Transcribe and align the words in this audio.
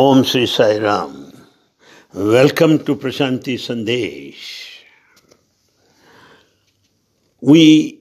Om 0.00 0.22
Sri 0.22 0.46
Sai 0.46 0.78
Ram. 0.78 1.32
Welcome 2.14 2.84
to 2.84 2.94
Prashanti 2.94 3.54
Sandesh. 3.58 4.84
We 7.40 7.98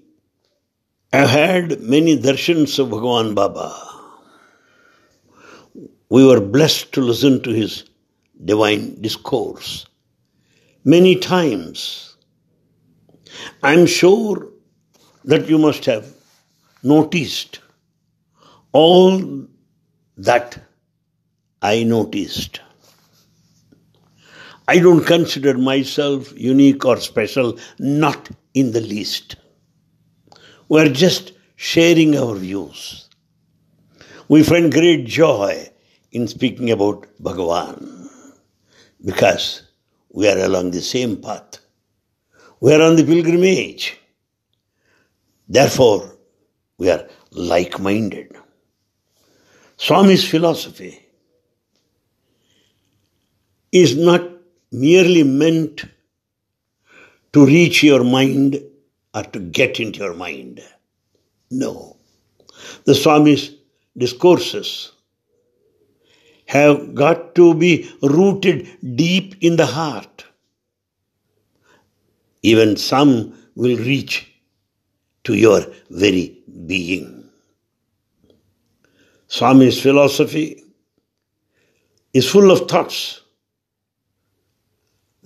have 1.11 1.31
had 1.31 1.81
many 1.81 2.15
darshans 2.19 2.77
of 2.77 2.89
Bhagavan 2.89 3.33
Baba. 3.33 3.75
We 6.09 6.23
were 6.23 6.39
blessed 6.39 6.91
to 6.91 7.01
listen 7.01 7.41
to 7.41 7.49
his 7.49 7.85
divine 8.45 9.01
discourse 9.01 9.87
many 10.85 11.15
times. 11.15 12.15
I'm 13.63 13.87
sure 13.87 14.49
that 15.25 15.49
you 15.49 15.57
must 15.57 15.85
have 15.85 16.13
noticed 16.83 17.57
all 18.71 19.47
that 20.15 20.59
I 21.61 21.83
noticed. 21.83 22.59
I 24.67 24.79
don't 24.79 25.05
consider 25.05 25.57
myself 25.57 26.33
unique 26.37 26.85
or 26.85 26.97
special, 26.97 27.57
not 27.79 28.29
in 28.53 28.73
the 28.73 28.81
least. 28.81 29.37
We're 30.67 30.89
just 30.89 31.31
sharing 31.55 32.17
our 32.17 32.35
views. 32.35 33.09
We 34.27 34.43
find 34.43 34.71
great 34.71 35.05
joy 35.05 35.71
in 36.11 36.27
speaking 36.27 36.69
about 36.69 37.07
Bhagavan 37.21 38.09
because 39.03 39.63
we 40.11 40.27
are 40.27 40.37
along 40.37 40.71
the 40.71 40.81
same 40.81 41.17
path. 41.17 41.59
We 42.59 42.73
are 42.73 42.81
on 42.81 42.97
the 42.97 43.05
pilgrimage. 43.05 43.97
Therefore, 45.47 46.17
we 46.77 46.89
are 46.89 47.07
like 47.31 47.79
minded. 47.79 48.35
Swami's 49.77 50.27
philosophy 50.27 51.06
is 53.71 53.95
not 53.95 54.21
merely 54.71 55.23
meant 55.23 55.85
to 57.33 57.45
reach 57.45 57.83
your 57.83 58.03
mind 58.03 58.61
or 59.13 59.23
to 59.23 59.39
get 59.39 59.79
into 59.79 59.99
your 59.99 60.13
mind. 60.13 60.61
No. 61.51 61.97
The 62.85 62.95
Swami's 62.95 63.51
discourses 63.97 64.91
have 66.45 66.95
got 66.95 67.35
to 67.35 67.53
be 67.53 67.89
rooted 68.01 68.67
deep 68.95 69.35
in 69.41 69.57
the 69.57 69.65
heart. 69.65 70.25
Even 72.41 72.77
some 72.77 73.37
will 73.55 73.77
reach 73.77 74.31
to 75.25 75.33
your 75.33 75.61
very 75.89 76.39
being. 76.65 77.29
Swami's 79.27 79.81
philosophy 79.81 80.63
is 82.13 82.29
full 82.29 82.49
of 82.49 82.69
thoughts 82.69 83.21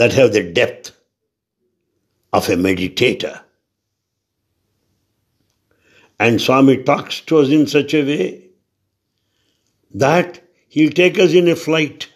that 0.02 0.14
have 0.14 0.34
the 0.34 0.42
depth 0.42 1.00
of 2.34 2.50
a 2.50 2.54
meditator. 2.54 3.40
And 6.20 6.42
Swami 6.42 6.78
talks 6.84 7.20
to 7.28 7.38
us 7.38 7.50
in 7.50 7.68
such 7.68 7.94
a 7.94 8.04
way 8.04 8.50
that 9.94 10.42
he'll 10.70 10.92
take 10.92 11.20
us 11.20 11.34
in 11.34 11.48
a 11.48 11.56
flight, 11.56 12.10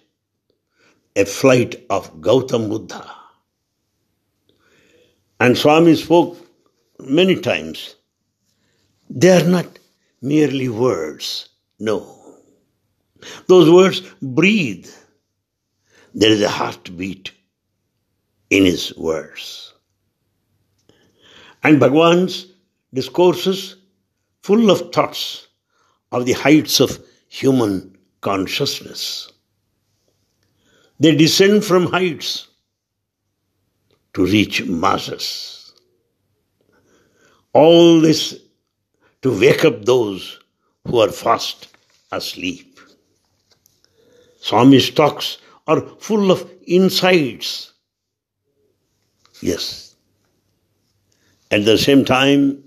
a 1.16 1.26
flight 1.26 1.86
of 1.92 2.12
Gautam 2.22 2.70
Buddha. 2.70 3.06
And 5.40 5.56
Swami 5.56 5.94
spoke 5.94 6.40
many 7.00 7.40
times. 7.40 7.98
They 9.12 9.30
are 9.30 9.48
not 9.48 9.78
merely 10.24 10.70
words, 10.70 11.50
no. 11.78 12.18
Those 13.46 13.70
words 13.70 14.02
breathe. 14.24 14.90
There 16.16 16.32
is 16.32 16.42
a 16.42 16.50
heartbeat 16.50 17.32
in 18.56 18.66
his 18.66 18.96
words. 18.96 19.74
And 21.64 21.80
Bhagwan's 21.80 22.48
discourses 22.94 23.76
full 24.44 24.70
of 24.70 24.94
thoughts 24.94 25.48
of 26.12 26.26
the 26.26 26.34
heights 26.34 26.80
of 26.80 27.00
human 27.28 27.98
consciousness. 28.22 29.32
They 31.00 31.16
descend 31.16 31.66
from 31.66 31.88
heights 31.88 32.48
to 34.14 34.26
reach 34.26 34.64
masses. 34.66 35.74
All 37.54 38.00
this 38.00 38.40
to 39.24 39.38
wake 39.40 39.66
up 39.66 39.84
those 39.84 40.40
who 40.88 41.00
are 41.00 41.10
fast 41.10 41.68
asleep. 42.12 42.80
Swami's 44.40 44.90
talks 44.92 45.40
are 45.68 45.82
full 46.00 46.32
of 46.32 46.50
insights 46.68 47.74
Yes. 49.42 49.96
At 51.52 51.66
the 51.66 51.78
same 51.78 52.06
time, 52.06 52.64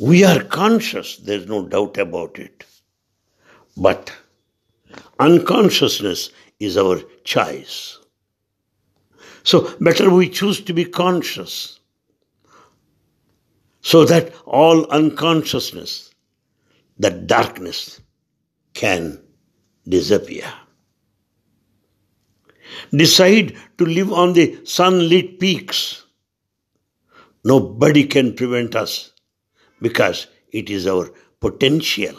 we 0.00 0.24
are 0.24 0.42
conscious, 0.44 1.16
there's 1.18 1.46
no 1.46 1.66
doubt 1.66 1.98
about 1.98 2.38
it. 2.38 2.64
But 3.76 4.12
unconsciousness 5.18 6.30
is 6.60 6.76
our 6.76 7.00
choice. 7.24 7.98
So, 9.42 9.74
better 9.80 10.10
we 10.10 10.28
choose 10.28 10.60
to 10.62 10.72
be 10.72 10.84
conscious 10.84 11.80
so 13.80 14.04
that 14.04 14.32
all 14.44 14.84
unconsciousness, 14.90 16.12
that 16.98 17.26
darkness, 17.26 18.00
can 18.74 19.20
disappear 19.88 20.44
decide 22.90 23.56
to 23.78 23.84
live 23.84 24.12
on 24.12 24.32
the 24.32 24.58
sunlit 24.64 25.38
peaks, 25.38 26.04
nobody 27.44 28.04
can 28.04 28.34
prevent 28.34 28.74
us 28.74 29.12
because 29.80 30.26
it 30.52 30.70
is 30.70 30.86
our 30.86 31.10
potential. 31.40 32.16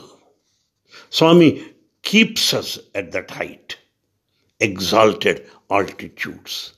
Swami 1.09 1.65
keeps 2.01 2.53
us 2.53 2.79
at 2.95 3.11
that 3.11 3.31
height, 3.31 3.77
exalted 4.59 5.47
altitudes, 5.69 6.73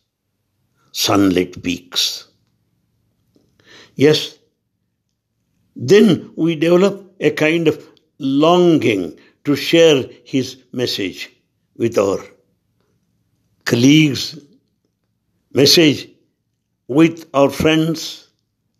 sunlit 0.91 1.61
peaks. 1.63 2.27
Yes, 3.95 4.37
then 5.75 6.33
we 6.35 6.55
develop 6.55 7.15
a 7.19 7.31
kind 7.31 7.67
of 7.67 7.87
longing 8.19 9.17
to 9.45 9.55
share 9.55 10.05
his 10.23 10.63
message 10.71 11.29
with 11.75 11.97
our 11.97 12.19
colleagues, 13.65 14.39
message 15.53 16.09
with 16.87 17.29
our 17.33 17.49
friends 17.49 18.29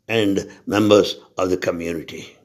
and 0.08 0.50
members 0.66 1.16
of 1.38 1.50
the 1.50 1.58
community. 1.58 2.38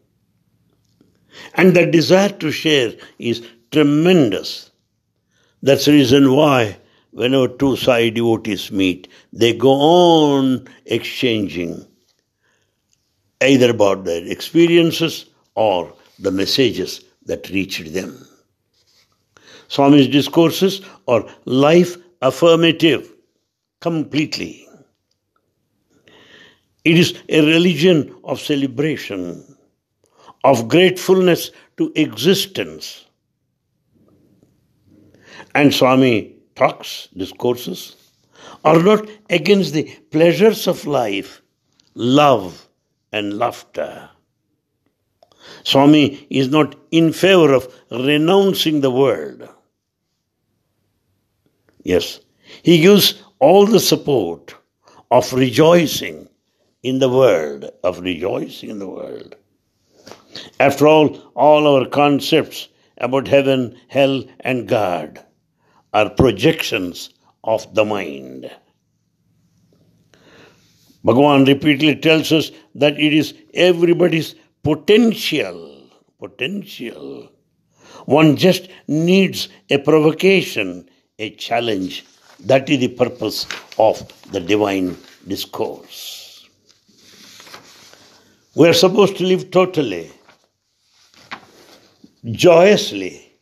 And 1.55 1.75
the 1.75 1.87
desire 1.87 2.31
to 2.31 2.51
share 2.51 2.93
is 3.19 3.47
tremendous. 3.73 4.71
That's 5.63 5.85
the 5.85 5.93
reason 5.93 6.33
why 6.33 6.79
whenever 7.11 7.49
two 7.49 7.77
Sai 7.77 8.11
devotees 8.11 8.71
meet, 8.71 9.09
they 9.33 9.53
go 9.55 9.73
on 9.73 10.69
exchanging 10.85 11.87
either 13.43 13.71
about 13.71 14.05
their 14.05 14.25
experiences 14.27 15.27
or 15.55 15.93
the 16.19 16.31
messages 16.31 17.05
that 17.25 17.49
reached 17.51 17.93
them. 17.93 18.27
Swami's 19.69 20.09
discourses 20.09 20.83
are 21.09 21.27
life 21.45 21.97
affirmative 22.23 23.13
completely. 23.81 24.67
It 26.85 26.99
is 26.99 27.21
a 27.29 27.41
religion 27.45 28.15
of 28.25 28.41
celebration, 28.41 29.57
of 30.45 30.69
gratefulness 30.69 31.51
to 31.79 31.93
existence. 31.97 33.07
And 35.55 35.75
Swami 35.75 36.37
talks, 36.55 37.09
discourses, 37.17 37.97
are 38.65 38.81
not 38.83 39.09
against 39.31 39.75
the 39.75 39.85
pleasures 40.11 40.67
of 40.69 40.87
life, 40.87 41.43
love, 41.95 42.69
and 43.13 43.39
laughter. 43.39 44.11
Swami 45.65 46.27
is 46.31 46.49
not 46.49 46.77
in 46.91 47.13
favor 47.13 47.53
of 47.53 47.73
renouncing 47.91 48.81
the 48.81 48.91
world. 48.91 49.49
Yes, 51.87 52.19
he 52.65 52.81
gives 52.81 53.23
all 53.39 53.65
the 53.65 53.79
support 53.79 54.57
of 55.13 55.33
rejoicing 55.33 56.29
in 56.83 56.99
the 56.99 57.09
world, 57.09 57.71
of 57.85 58.01
rejoicing 58.01 58.71
in 58.71 58.81
the 58.81 58.89
world. 58.89 59.37
After 60.59 60.89
all, 60.89 61.17
all 61.37 61.69
our 61.69 61.87
concepts 61.87 62.67
about 62.99 63.29
heaven, 63.29 63.79
hell, 63.87 64.25
and 64.41 64.67
God 64.67 65.25
are 65.95 66.11
projections 66.11 67.11
of 67.45 67.73
the 67.77 67.85
mind. 67.85 68.51
Bhagavan 71.05 71.47
repeatedly 71.47 71.95
tells 71.95 72.33
us 72.33 72.51
that 72.75 72.99
it 72.99 73.13
is 73.13 73.33
everybody's 73.55 74.35
potential, 74.65 75.85
potential 76.19 77.31
One 78.07 78.37
just 78.37 78.69
needs 78.89 79.49
a 79.71 79.79
provocation, 79.79 80.91
a 81.19 81.31
challenge. 81.37 82.05
That 82.41 82.69
is 82.69 82.81
the 82.81 82.89
purpose 82.89 83.47
of 83.79 84.07
the 84.33 84.41
divine 84.41 84.97
discourse. 85.27 86.49
We 88.55 88.69
are 88.69 88.75
supposed 88.75 89.17
to 89.19 89.25
live 89.25 89.51
totally, 89.51 90.11
joyously, 92.31 93.33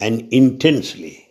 and 0.00 0.32
intensely. 0.32 1.28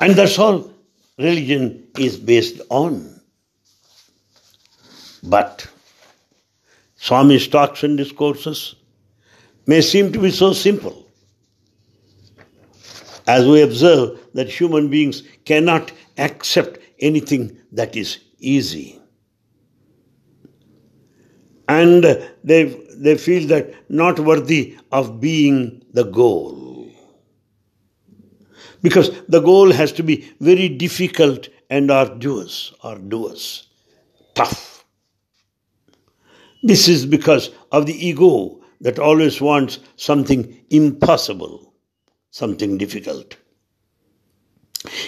And 0.00 0.14
that's 0.14 0.38
all 0.38 0.70
religion 1.18 1.88
is 1.98 2.16
based 2.16 2.60
on. 2.70 3.20
But 5.22 5.66
Swami's 6.96 7.48
talks 7.48 7.82
and 7.82 7.96
discourses 7.96 8.76
may 9.66 9.80
seem 9.80 10.12
to 10.12 10.18
be 10.18 10.30
so 10.30 10.52
simple. 10.52 11.05
As 13.26 13.46
we 13.46 13.62
observe 13.62 14.20
that 14.34 14.48
human 14.48 14.88
beings 14.88 15.22
cannot 15.44 15.92
accept 16.16 16.78
anything 17.00 17.58
that 17.72 17.96
is 17.96 18.18
easy. 18.38 19.00
And 21.68 22.04
they, 22.44 22.64
they 22.96 23.16
feel 23.16 23.48
that 23.48 23.90
not 23.90 24.20
worthy 24.20 24.76
of 24.92 25.20
being 25.20 25.84
the 25.92 26.04
goal. 26.04 26.90
Because 28.82 29.10
the 29.28 29.40
goal 29.40 29.72
has 29.72 29.90
to 29.92 30.04
be 30.04 30.32
very 30.40 30.68
difficult 30.68 31.48
and 31.68 31.90
arduous, 31.90 32.72
arduous, 32.82 33.66
tough. 34.34 34.84
This 36.62 36.88
is 36.88 37.06
because 37.06 37.50
of 37.72 37.86
the 37.86 38.06
ego 38.06 38.60
that 38.80 38.98
always 38.98 39.40
wants 39.40 39.80
something 39.96 40.64
impossible, 40.70 41.65
something 42.36 42.76
difficult. 42.76 43.36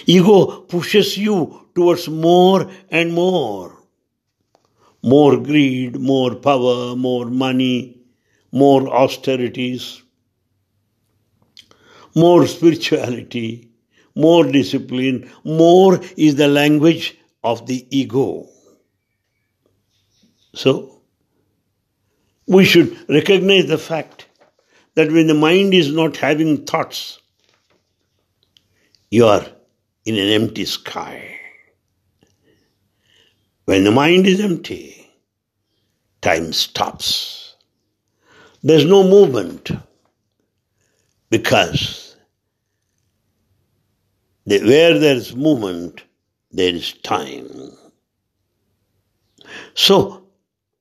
Ego 0.07 0.61
pushes 0.61 1.15
you 1.15 1.67
towards 1.75 2.09
more 2.09 2.71
and 2.89 3.13
more. 3.13 3.77
More 5.03 5.37
greed, 5.37 5.99
more 5.99 6.33
power, 6.35 6.95
more 6.95 7.25
money, 7.27 8.01
more 8.51 8.89
austerities, 8.89 10.01
more 12.15 12.47
spirituality, 12.47 13.69
more 14.15 14.43
discipline. 14.45 15.31
More 15.43 15.99
is 16.17 16.35
the 16.35 16.47
language 16.47 17.15
of 17.43 17.67
the 17.67 17.85
ego. 17.95 18.47
So, 20.55 21.03
we 22.47 22.65
should 22.65 22.97
recognize 23.07 23.67
the 23.67 23.77
fact 23.77 24.25
that 24.95 25.11
when 25.11 25.27
the 25.27 25.35
mind 25.35 25.73
is 25.75 25.93
not 25.93 26.17
having 26.17 26.65
thoughts, 26.65 27.18
you 29.09 29.25
are 29.25 29.45
in 30.05 30.15
an 30.15 30.29
empty 30.29 30.65
sky. 30.65 31.39
When 33.65 33.83
the 33.83 33.91
mind 33.91 34.25
is 34.27 34.39
empty, 34.39 35.11
time 36.21 36.53
stops. 36.53 37.55
There's 38.63 38.85
no 38.85 39.03
movement 39.03 39.71
because 41.29 42.15
where 44.45 44.97
there's 44.97 45.35
movement, 45.35 46.03
there 46.51 46.73
is 46.73 46.93
time. 46.93 47.47
So, 49.75 50.25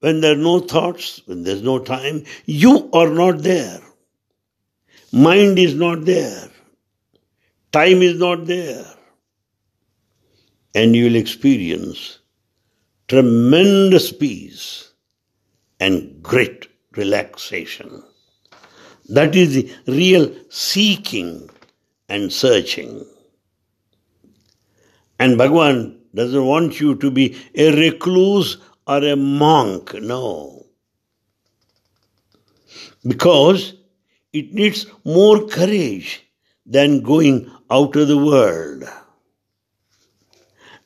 when 0.01 0.21
there 0.21 0.33
are 0.33 0.37
no 0.37 0.61
thoughts, 0.61 1.21
when 1.27 1.43
there's 1.43 1.63
no 1.63 1.79
time, 1.79 2.25
you 2.47 2.89
are 2.93 3.11
not 3.11 3.43
there. 3.43 3.81
Mind 5.13 5.59
is 5.59 5.75
not 5.75 6.05
there. 6.05 6.48
Time 7.73 8.03
is 8.03 8.19
not 8.19 8.47
there. 8.47 8.85
And 10.75 10.97
you 10.97 11.05
will 11.05 11.17
experience 11.17 12.19
tremendous 13.09 14.13
peace 14.13 14.93
and 15.81 16.23
great 16.23 16.69
relaxation. 16.97 18.03
That 19.09 19.35
is 19.35 19.55
the 19.55 19.75
real 19.87 20.35
seeking 20.51 21.49
and 22.09 22.33
searching. 22.33 23.07
And 25.19 25.39
Bhagavan 25.39 25.99
doesn't 26.15 26.45
want 26.45 26.81
you 26.81 26.95
to 26.97 27.11
be 27.11 27.37
a 27.55 27.75
recluse 27.75 28.59
or 28.87 29.05
a 29.05 29.17
monk. 29.17 29.95
No. 29.95 30.67
Because 33.07 33.75
it 34.33 34.53
needs 34.53 34.87
more 35.05 35.47
courage 35.47 36.28
than 36.69 37.01
going 37.01 37.51
out 37.71 37.97
of 37.97 38.07
the 38.09 38.19
world. 38.19 38.85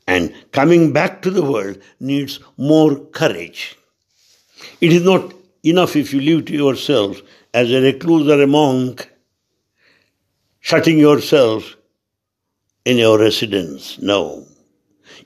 And 0.07 0.35
coming 0.53 0.93
back 0.93 1.23
to 1.23 1.31
the 1.31 1.43
world 1.43 1.79
needs 2.01 2.41
more 2.57 2.97
courage. 2.97 3.77
It 4.81 4.93
is 4.93 5.05
not 5.05 5.35
enough 5.65 5.97
if 5.97 6.13
you 6.13 6.21
live 6.21 6.47
to 6.47 6.55
yourself 6.55 7.21
as 7.53 7.71
a 7.71 7.81
recluse 7.81 8.29
or 8.29 8.41
a 8.43 8.47
monk, 8.47 9.11
shutting 10.61 10.99
yourself 10.99 11.77
in 12.85 12.97
your 12.99 13.19
residence. 13.19 14.01
No. 14.01 14.47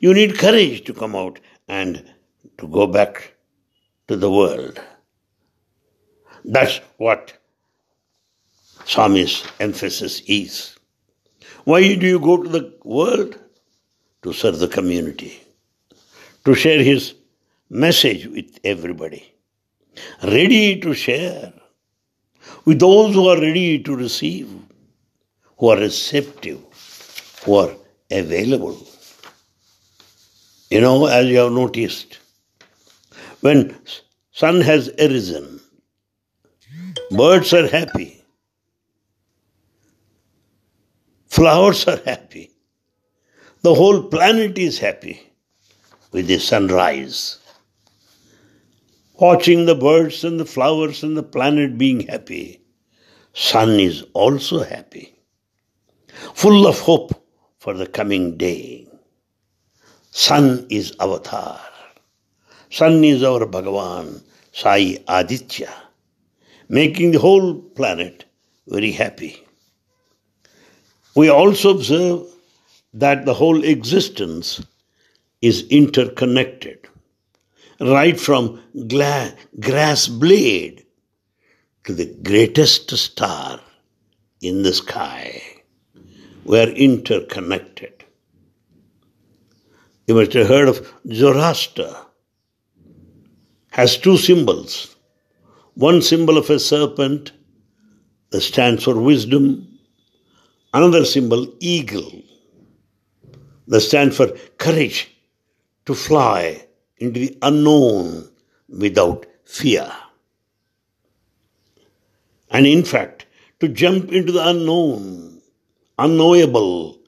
You 0.00 0.12
need 0.14 0.38
courage 0.38 0.84
to 0.84 0.94
come 0.94 1.14
out 1.14 1.38
and 1.68 2.04
to 2.58 2.68
go 2.68 2.86
back 2.86 3.34
to 4.08 4.16
the 4.16 4.30
world. 4.30 4.80
That's 6.44 6.80
what 6.96 7.32
Swami's 8.86 9.44
emphasis 9.58 10.22
is. 10.26 10.76
Why 11.64 11.94
do 11.96 12.06
you 12.06 12.20
go 12.20 12.42
to 12.42 12.48
the 12.48 12.72
world? 12.84 13.38
To 14.22 14.32
serve 14.32 14.58
the 14.58 14.66
community, 14.66 15.40
to 16.44 16.54
share 16.54 16.82
his 16.82 17.14
message 17.70 18.26
with 18.26 18.58
everybody, 18.64 19.32
ready 20.24 20.80
to 20.80 20.94
share 20.94 21.52
with 22.64 22.80
those 22.80 23.14
who 23.14 23.28
are 23.28 23.40
ready 23.40 23.80
to 23.84 23.94
receive, 23.94 24.50
who 25.58 25.68
are 25.68 25.76
receptive, 25.76 26.60
who 27.44 27.54
are 27.54 27.72
available. 28.10 28.76
You 30.70 30.80
know, 30.80 31.06
as 31.06 31.26
you 31.26 31.38
have 31.38 31.52
noticed, 31.52 32.18
when 33.42 33.76
sun 34.32 34.60
has 34.60 34.88
arisen, 34.98 35.60
birds 37.12 37.54
are 37.54 37.68
happy, 37.68 38.15
flowers 41.36 41.86
are 41.86 42.00
happy, 42.06 42.50
the 43.60 43.74
whole 43.74 44.04
planet 44.04 44.56
is 44.56 44.78
happy 44.78 45.20
with 46.10 46.28
the 46.28 46.38
sunrise. 46.38 47.38
Watching 49.20 49.66
the 49.66 49.74
birds 49.74 50.24
and 50.24 50.40
the 50.40 50.46
flowers 50.46 51.02
and 51.02 51.14
the 51.14 51.22
planet 51.22 51.76
being 51.76 52.06
happy, 52.06 52.62
sun 53.34 53.78
is 53.78 54.02
also 54.14 54.64
happy, 54.64 55.14
full 56.32 56.66
of 56.66 56.78
hope 56.80 57.12
for 57.58 57.74
the 57.74 57.86
coming 57.86 58.38
day. 58.38 58.88
Sun 60.12 60.66
is 60.70 60.94
avatar. 61.00 61.60
Sun 62.70 63.04
is 63.04 63.22
our 63.22 63.44
Bhagavan, 63.44 64.22
Sai 64.52 64.96
Aditya, 65.06 65.70
making 66.70 67.10
the 67.10 67.18
whole 67.18 67.60
planet 67.60 68.24
very 68.66 68.90
happy. 68.90 69.45
We 71.16 71.30
also 71.30 71.70
observe 71.70 72.26
that 72.92 73.24
the 73.24 73.34
whole 73.34 73.64
existence 73.64 74.64
is 75.40 75.66
interconnected, 75.68 76.86
right 77.80 78.18
from 78.20 78.62
gla- 78.86 79.34
grass 79.58 80.08
blade 80.08 80.84
to 81.84 81.94
the 81.94 82.06
greatest 82.22 82.90
star 82.96 83.60
in 84.42 84.62
the 84.62 84.74
sky. 84.74 85.42
We 86.44 86.60
are 86.60 86.68
interconnected. 86.68 88.04
You 90.06 90.14
must 90.16 90.34
have 90.34 90.48
heard 90.48 90.68
of 90.68 90.92
Zoroaster 91.10 91.96
has 93.70 93.96
two 93.96 94.16
symbols. 94.16 94.96
One 95.74 96.02
symbol 96.02 96.38
of 96.38 96.48
a 96.50 96.58
serpent 96.58 97.32
that 98.30 98.40
stands 98.42 98.84
for 98.84 99.00
wisdom, 99.00 99.75
another 100.76 101.04
symbol, 101.04 101.46
eagle, 101.58 102.22
that 103.66 103.80
stands 103.80 104.16
for 104.16 104.28
courage 104.58 105.10
to 105.86 105.94
fly 105.94 106.66
into 106.98 107.18
the 107.20 107.38
unknown 107.40 108.28
without 108.68 109.24
fear. 109.44 109.90
And 112.50 112.66
in 112.66 112.84
fact, 112.84 113.24
to 113.60 113.68
jump 113.68 114.12
into 114.12 114.32
the 114.32 114.46
unknown, 114.46 115.40
unknowable, 115.98 116.98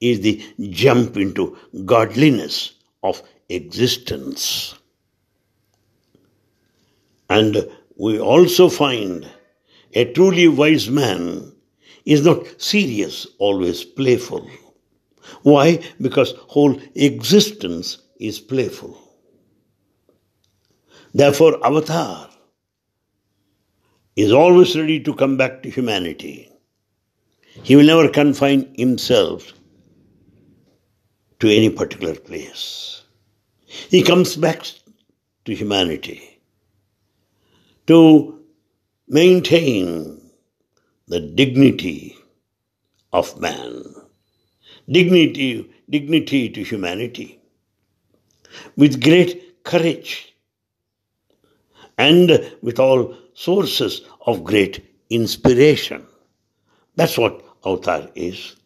is 0.00 0.20
the 0.20 0.42
jump 0.70 1.16
into 1.16 1.56
godliness 1.84 2.74
of 3.02 3.22
existence. 3.48 4.74
And 7.28 7.68
we 7.96 8.20
also 8.20 8.68
find 8.68 9.28
A 9.96 10.04
truly 10.12 10.46
wise 10.46 10.90
man 10.90 11.55
is 12.06 12.24
not 12.24 12.46
serious, 12.60 13.26
always 13.38 13.84
playful. 13.84 14.48
Why? 15.42 15.82
Because 16.00 16.32
whole 16.48 16.80
existence 16.94 17.98
is 18.20 18.38
playful. 18.38 18.96
Therefore, 21.12 21.64
Avatar 21.66 22.30
is 24.14 24.32
always 24.32 24.76
ready 24.76 25.00
to 25.00 25.14
come 25.14 25.36
back 25.36 25.62
to 25.62 25.70
humanity. 25.70 26.50
He 27.62 27.74
will 27.74 27.84
never 27.84 28.08
confine 28.08 28.72
himself 28.76 29.52
to 31.40 31.48
any 31.48 31.70
particular 31.70 32.14
place. 32.14 33.02
He 33.66 34.02
comes 34.02 34.36
back 34.36 34.64
to 35.44 35.54
humanity 35.54 36.40
to 37.86 38.44
maintain 39.08 40.25
the 41.08 41.20
dignity 41.20 42.16
of 43.12 43.40
man, 43.40 43.84
dignity, 44.88 45.70
dignity 45.88 46.48
to 46.50 46.62
humanity, 46.64 47.40
with 48.76 49.02
great 49.02 49.62
courage 49.62 50.34
and 51.98 52.52
with 52.62 52.78
all 52.78 53.16
sources 53.34 54.02
of 54.26 54.42
great 54.44 54.84
inspiration. 55.10 56.06
That's 56.96 57.16
what 57.16 57.44
avatar 57.64 58.08
is. 58.14 58.56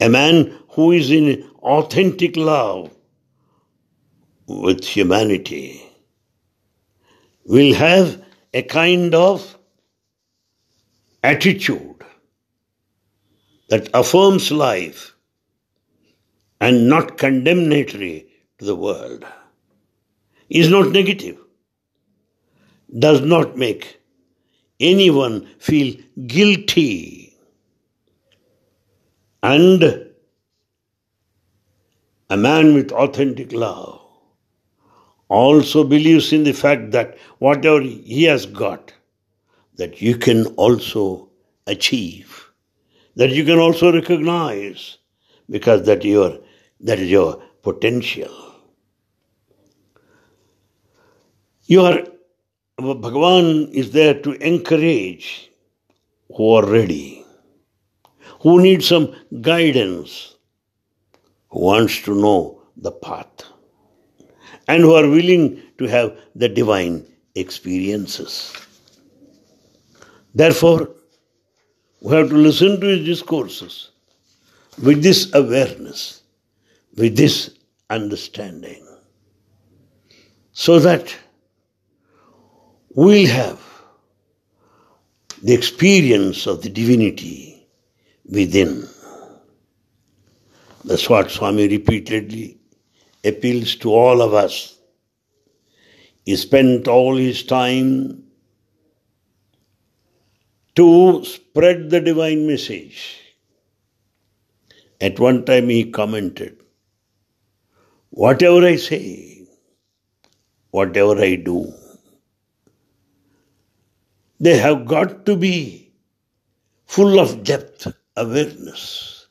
A 0.00 0.08
man 0.08 0.56
who 0.70 0.92
is 0.92 1.10
in 1.10 1.50
authentic 1.62 2.36
love 2.36 2.94
with 4.46 4.84
humanity 4.84 5.82
will 7.44 7.74
have 7.74 8.22
a 8.54 8.62
kind 8.62 9.14
of 9.14 9.57
attitude 11.22 12.04
that 13.68 13.88
affirms 13.94 14.50
life 14.50 15.14
and 16.60 16.88
not 16.88 17.18
condemnatory 17.18 18.26
to 18.58 18.64
the 18.64 18.76
world 18.76 19.24
is 20.48 20.68
not 20.70 20.88
negative, 20.90 21.38
does 22.98 23.20
not 23.20 23.56
make 23.56 24.00
anyone 24.80 25.46
feel 25.58 25.94
guilty 26.26 27.36
and 29.42 29.82
a 32.30 32.36
man 32.36 32.74
with 32.74 32.92
authentic 32.92 33.52
love 33.52 34.00
also 35.28 35.84
believes 35.84 36.32
in 36.32 36.44
the 36.44 36.52
fact 36.52 36.90
that 36.90 37.16
whatever 37.38 37.80
he 37.80 38.24
has 38.24 38.46
got, 38.46 38.92
that 39.78 40.02
you 40.02 40.16
can 40.16 40.46
also 40.56 41.30
achieve, 41.66 42.50
that 43.16 43.30
you 43.30 43.44
can 43.44 43.58
also 43.58 43.92
recognize, 43.92 44.98
because 45.48 45.86
that 45.86 46.04
your 46.04 46.38
that 46.80 46.98
is 46.98 47.10
your 47.10 47.42
potential. 47.62 48.30
Your 51.64 52.04
Bhagavan 52.78 53.70
is 53.72 53.90
there 53.90 54.14
to 54.22 54.32
encourage 54.46 55.50
who 56.34 56.54
are 56.54 56.66
ready, 56.66 57.24
who 58.40 58.62
need 58.62 58.84
some 58.84 59.14
guidance, 59.40 60.36
who 61.48 61.60
wants 61.60 62.02
to 62.02 62.14
know 62.14 62.62
the 62.76 62.92
path 62.92 63.44
and 64.68 64.82
who 64.82 64.94
are 64.94 65.08
willing 65.08 65.60
to 65.78 65.86
have 65.86 66.16
the 66.34 66.48
divine 66.48 67.04
experiences. 67.34 68.52
Therefore, 70.34 70.90
we 72.00 72.14
have 72.14 72.28
to 72.28 72.36
listen 72.36 72.80
to 72.80 72.86
his 72.86 73.04
discourses 73.04 73.90
with 74.82 75.02
this 75.02 75.34
awareness, 75.34 76.22
with 76.96 77.16
this 77.16 77.50
understanding, 77.90 78.84
so 80.52 80.78
that 80.78 81.16
we'll 82.94 83.26
have 83.26 83.60
the 85.42 85.54
experience 85.54 86.46
of 86.46 86.62
the 86.62 86.68
divinity 86.68 87.66
within. 88.26 88.88
That's 90.84 91.08
what 91.08 91.30
Swami 91.30 91.68
repeatedly 91.68 92.58
appeals 93.24 93.74
to 93.76 93.92
all 93.92 94.22
of 94.22 94.34
us. 94.34 94.78
He 96.24 96.36
spent 96.36 96.86
all 96.88 97.16
his 97.16 97.42
time 97.42 98.24
to 100.78 101.24
spread 101.24 101.90
the 101.90 102.00
divine 102.00 102.46
message. 102.46 102.98
At 105.00 105.18
one 105.18 105.44
time 105.44 105.68
he 105.68 105.90
commented, 105.90 106.56
Whatever 108.10 108.64
I 108.64 108.76
say, 108.76 109.46
whatever 110.70 111.20
I 111.20 111.34
do, 111.34 111.72
they 114.38 114.56
have 114.56 114.86
got 114.86 115.26
to 115.26 115.36
be 115.36 115.90
full 116.86 117.18
of 117.18 117.42
depth 117.42 117.88
awareness, 118.16 119.26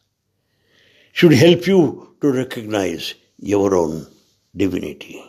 should 1.14 1.34
help 1.34 1.66
you 1.66 2.16
to 2.22 2.32
recognize 2.32 3.14
your 3.40 3.74
own 3.74 4.06
divinity. 4.56 5.24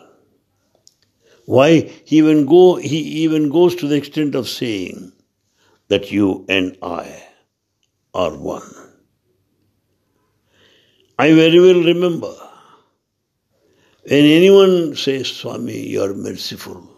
Why 1.45 1.71
he 2.05 2.17
even 2.17 2.45
go 2.45 2.75
he 2.75 2.99
even 3.23 3.49
goes 3.49 3.75
to 3.77 3.87
the 3.87 3.95
extent 3.95 4.35
of 4.35 4.49
saying 4.49 5.13
that 5.89 6.11
you 6.11 6.45
and 6.47 6.77
I 6.81 7.23
are 8.13 8.35
one. 8.35 8.63
I 11.17 11.33
very 11.33 11.59
well 11.59 11.83
remember 11.83 12.33
when 14.03 14.25
anyone 14.25 14.95
says, 14.95 15.27
Swami, 15.27 15.87
you 15.87 16.01
are 16.01 16.13
merciful. 16.13 16.89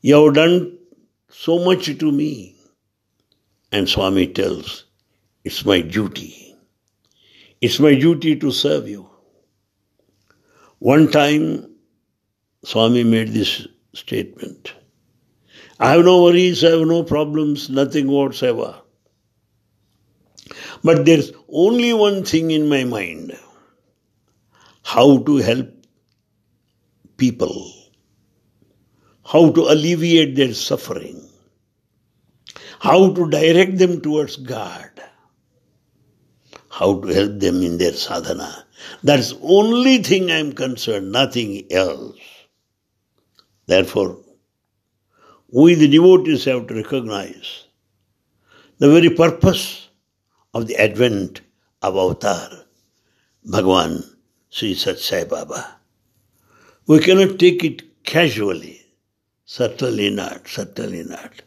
You 0.00 0.24
have 0.24 0.34
done 0.34 0.78
so 1.28 1.58
much 1.64 1.86
to 1.86 2.12
me. 2.12 2.56
And 3.72 3.88
Swami 3.88 4.28
tells, 4.28 4.84
it's 5.44 5.64
my 5.64 5.80
duty. 5.80 6.54
It's 7.60 7.80
my 7.80 7.94
duty 7.94 8.36
to 8.36 8.50
serve 8.50 8.88
you. 8.88 9.08
One 10.78 11.10
time, 11.10 11.74
Swami 12.64 13.04
made 13.04 13.28
this 13.28 13.66
statement 13.94 14.74
I 15.82 15.94
have 15.94 16.04
no 16.04 16.22
worries, 16.22 16.62
I 16.62 16.70
have 16.70 16.86
no 16.86 17.02
problems, 17.02 17.68
nothing 17.68 18.06
whatsoever. 18.06 18.82
But 20.84 21.04
there's 21.04 21.32
only 21.48 21.92
one 21.92 22.24
thing 22.24 22.52
in 22.52 22.68
my 22.68 22.84
mind 22.84 23.36
how 24.84 25.18
to 25.24 25.36
help 25.38 25.70
people, 27.16 27.72
how 29.24 29.50
to 29.50 29.62
alleviate 29.62 30.36
their 30.36 30.54
suffering, 30.54 31.28
how 32.78 33.12
to 33.12 33.28
direct 33.28 33.76
them 33.78 34.00
towards 34.00 34.36
God, 34.36 34.90
how 36.70 37.00
to 37.00 37.08
help 37.08 37.40
them 37.40 37.60
in 37.64 37.78
their 37.78 37.94
sadhana. 37.94 38.66
That's 39.02 39.34
only 39.42 39.98
thing 39.98 40.30
I 40.30 40.38
am 40.38 40.52
concerned, 40.52 41.10
nothing 41.10 41.72
else. 41.72 42.18
Therefore, 43.66 44.20
we 45.54 45.74
the 45.74 45.86
devotees 45.86 46.46
have 46.46 46.66
to 46.66 46.74
recognize 46.74 47.64
the 48.78 48.90
very 48.90 49.10
purpose 49.10 49.90
of 50.54 50.66
the 50.66 50.76
advent 50.76 51.42
of 51.82 51.94
avatar, 51.94 52.48
Bhagwan 53.44 54.02
Sri 54.48 54.74
Sathya 54.74 54.98
Sai 54.98 55.24
Baba. 55.24 55.76
We 56.86 57.00
cannot 57.00 57.38
take 57.38 57.64
it 57.64 58.02
casually. 58.02 58.80
Certainly 59.44 60.08
not, 60.10 60.48
certainly 60.48 61.04
not. 61.04 61.42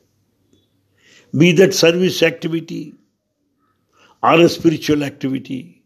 Be 1.36 1.52
that 1.54 1.74
service 1.74 2.22
activity, 2.22 2.94
or 4.22 4.40
a 4.40 4.48
spiritual 4.50 5.04
activity, 5.04 5.84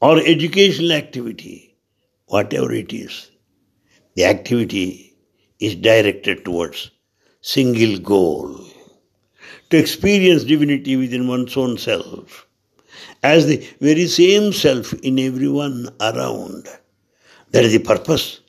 or 0.00 0.18
educational 0.18 0.90
activity, 0.90 1.76
whatever 2.26 2.72
it 2.72 2.92
is, 2.92 3.30
the 4.16 4.24
activity 4.24 5.16
is 5.60 5.76
directed 5.76 6.44
towards 6.44 6.90
single 7.42 7.98
goal 7.98 8.64
to 9.68 9.76
experience 9.76 10.44
divinity 10.44 10.96
within 10.96 11.26
one's 11.26 11.56
own 11.56 11.76
self 11.76 12.46
as 13.22 13.46
the 13.46 13.56
very 13.80 14.06
same 14.06 14.52
self 14.52 14.92
in 14.94 15.18
everyone 15.18 15.88
around. 16.00 16.68
That 17.50 17.64
is 17.64 17.72
the 17.72 17.80
purpose 17.80 18.40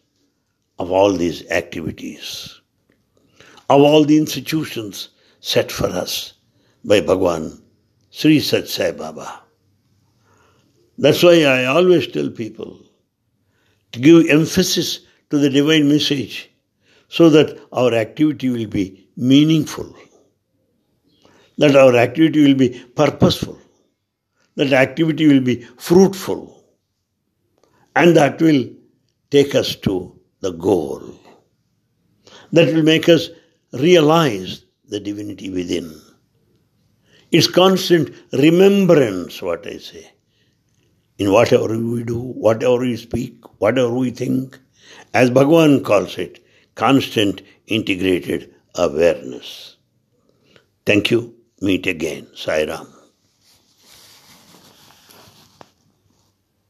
of 0.77 0.91
all 0.91 1.11
these 1.11 1.49
activities, 1.49 2.61
of 3.69 3.81
all 3.81 4.05
the 4.05 4.17
institutions 4.17 5.09
set 5.39 5.71
for 5.71 5.87
us 5.87 6.33
by 6.85 7.01
Bhagwan 7.01 7.61
Sri 8.11 8.37
Sathya 8.37 8.67
Sai 8.67 8.91
Baba. 8.91 9.41
That's 10.99 11.23
why 11.23 11.43
I 11.43 11.65
always 11.65 12.07
tell 12.07 12.29
people 12.29 12.79
to 13.91 13.99
give 13.99 14.29
emphasis 14.29 14.99
to 15.31 15.39
the 15.39 15.49
divine 15.49 15.89
message 15.89 16.52
so 17.17 17.29
that 17.29 17.59
our 17.71 17.93
activity 17.93 18.49
will 18.57 18.67
be 18.79 18.87
meaningful. 19.33 19.95
that 21.57 21.75
our 21.75 21.95
activity 21.97 22.43
will 22.45 22.55
be 22.59 22.69
purposeful, 22.95 23.57
that 24.55 24.73
activity 24.73 25.27
will 25.27 25.41
be 25.41 25.61
fruitful, 25.77 26.65
and 27.95 28.15
that 28.17 28.41
will 28.41 28.65
take 29.31 29.55
us 29.55 29.75
to 29.75 30.19
the 30.41 30.51
goal. 30.51 31.01
That 32.51 32.73
will 32.73 32.83
make 32.83 33.09
us 33.09 33.29
realize 33.73 34.65
the 34.89 34.99
divinity 34.99 35.49
within. 35.49 36.01
It's 37.31 37.47
constant 37.47 38.11
remembrance, 38.33 39.41
what 39.41 39.67
I 39.67 39.77
say. 39.77 40.11
In 41.19 41.31
whatever 41.31 41.77
we 41.77 42.03
do, 42.03 42.19
whatever 42.19 42.79
we 42.79 42.97
speak, 42.97 43.43
whatever 43.59 43.93
we 43.93 44.11
think, 44.11 44.59
as 45.13 45.31
Bhagavan 45.31 45.83
calls 45.83 46.17
it, 46.17 46.42
constant 46.75 47.41
integrated 47.67 48.53
awareness. 48.75 49.77
Thank 50.85 51.11
you. 51.11 51.35
Meet 51.61 51.87
again. 51.87 52.27
Sai 52.35 52.65
Ram. 52.65 53.02